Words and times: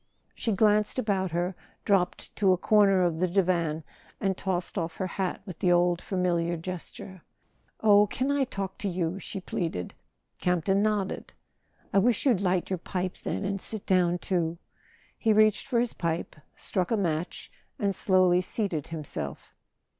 She 0.33 0.51
glanced 0.53 0.97
about 0.97 1.29
her, 1.29 1.55
dropped 1.85 2.35
to 2.37 2.51
a 2.53 2.57
corner 2.57 3.03
of 3.03 3.19
the 3.19 3.27
divan, 3.27 3.83
and 4.19 4.35
tossed 4.35 4.75
off 4.75 4.95
her 4.97 5.05
hat 5.05 5.43
with 5.45 5.59
the 5.59 5.71
old 5.71 6.01
familiar 6.01 6.57
gesture. 6.57 7.21
"Oh, 7.81 8.07
can 8.07 8.31
I 8.31 8.45
talk 8.45 8.79
to 8.79 8.87
you?" 8.89 9.19
she 9.19 9.39
pleaded. 9.39 9.93
Camp 10.39 10.65
ton 10.65 10.81
nodded. 10.81 11.33
"I 11.93 11.99
wish 11.99 12.25
you'd 12.25 12.41
light 12.41 12.71
your 12.71 12.79
pipe, 12.79 13.17
then, 13.21 13.45
and 13.45 13.61
sit 13.61 13.85
down 13.85 14.17
too." 14.17 14.57
He 15.19 15.33
reached 15.33 15.67
for 15.67 15.79
his 15.79 15.93
pipe, 15.93 16.35
struck 16.55 16.89
a 16.89 16.97
match, 16.97 17.51
and 17.77 17.93
slowly 17.93 18.41
seated 18.41 18.87
himself. 18.87 19.53